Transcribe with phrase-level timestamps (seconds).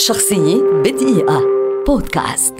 [0.00, 1.42] شخصية بدقيقة.
[1.86, 2.54] بودكاست.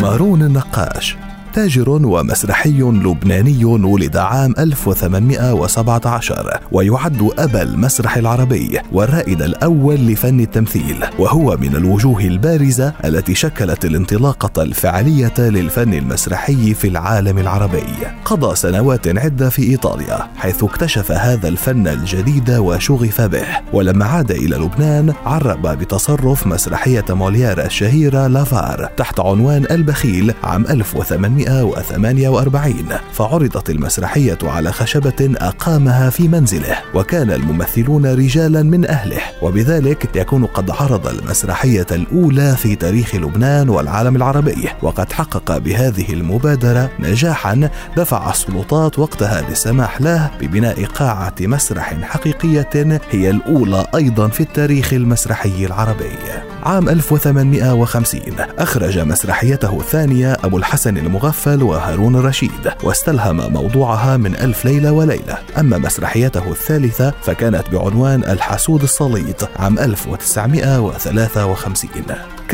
[0.00, 1.16] مارون النقاش.
[1.54, 11.56] تاجر ومسرحي لبناني ولد عام 1817 ويعد أبا المسرح العربي والرائد الأول لفن التمثيل وهو
[11.56, 17.84] من الوجوه البارزة التي شكلت الانطلاقة الفعلية للفن المسرحي في العالم العربي.
[18.24, 24.56] قضى سنوات عدة في إيطاليا حيث اكتشف هذا الفن الجديد وشغف به ولما عاد إلى
[24.56, 32.74] لبنان عرب بتصرف مسرحية موليير الشهيرة لافار تحت عنوان البخيل عام 1800 1948
[33.12, 40.70] فعرضت المسرحية على خشبة أقامها في منزله وكان الممثلون رجالا من أهله وبذلك يكون قد
[40.70, 48.98] عرض المسرحية الأولى في تاريخ لبنان والعالم العربي وقد حقق بهذه المبادرة نجاحا دفع السلطات
[48.98, 56.53] وقتها للسماح له ببناء قاعة مسرح حقيقية هي الأولى أيضا في التاريخ المسرحي العربي.
[56.64, 58.20] عام 1850
[58.58, 65.38] أخرج مسرحيته الثانية أبو الحسن المغفل وهارون الرشيد واستلهم موضوعها من ألف ليلة وليلة.
[65.58, 72.04] أما مسرحيته الثالثة فكانت بعنوان الحسود السليط عام 1953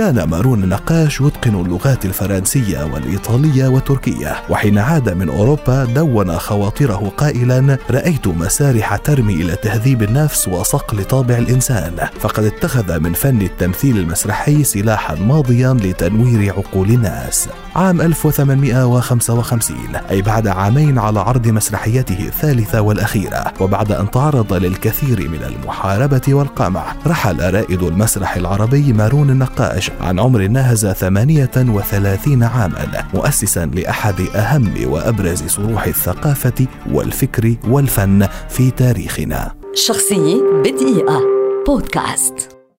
[0.00, 4.36] كان مارون النقاش يتقن اللغات الفرنسية والإيطالية والتركية.
[4.50, 11.38] وحين عاد من أوروبا دون خواطره قائلا رأيت مسارح ترمي إلى تهذيب النفس وصقل طابع
[11.38, 12.08] الإنسان.
[12.20, 17.48] فقد اتخذ من فن التمثيل المسرحي سلاحا ماضيا لتنوير عقول الناس.
[17.80, 19.76] عام 1855
[20.10, 26.94] أي بعد عامين على عرض مسرحيته الثالثة والأخيرة وبعد أن تعرض للكثير من المحاربة والقمع
[27.06, 35.42] رحل رائد المسرح العربي مارون النقاش عن عمر ناهز 38 عاما مؤسسا لأحد أهم وأبرز
[35.46, 39.52] صروح الثقافة والفكر والفن في تاريخنا.
[39.74, 41.20] شخصية بدقيقة.
[41.66, 42.49] بودكاست.